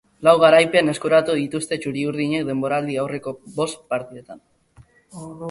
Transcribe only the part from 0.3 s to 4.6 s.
garaipen eskuratu dituzte txuriurdinek denboraldi-aurreko bost partidetan.